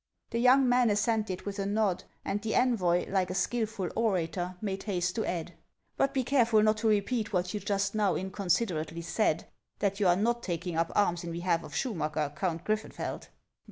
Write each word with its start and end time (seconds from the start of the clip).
The 0.31 0.39
young 0.39 0.67
man 0.67 0.89
assented 0.89 1.43
with 1.43 1.59
a 1.59 1.65
nod, 1.67 2.05
and 2.25 2.41
the 2.41 2.55
envoy, 2.55 3.07
like 3.07 3.29
a 3.29 3.35
skilful 3.35 3.91
orator, 3.95 4.55
made 4.59 4.81
haste 4.81 5.13
to 5.13 5.25
add:—" 5.25 5.53
But 5.95 6.11
be 6.11 6.23
careful 6.23 6.63
not 6.63 6.77
to 6.77 6.87
repeat 6.87 7.31
what 7.33 7.53
you 7.53 7.59
just 7.59 7.93
now 7.93 8.15
incon 8.15 8.31
siderately 8.49 9.03
said, 9.03 9.45
that 9.77 9.99
you 9.99 10.07
are 10.07 10.15
not 10.15 10.41
taking 10.41 10.75
up 10.75 10.91
arms 10.95 11.23
in 11.23 11.31
behalf 11.31 11.63
of 11.63 11.73
Schumacker, 11.75 12.35
Count 12.35 12.63
Griffenfeld." 12.65 13.27